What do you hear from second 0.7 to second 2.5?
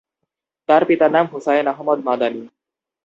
পিতার নাম হুসাইন আহমদ মাদানি।